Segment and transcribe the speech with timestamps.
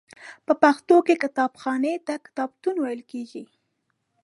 [0.45, 3.43] په پښتو کې کتابخانې ته کتابتون ویل کیږی.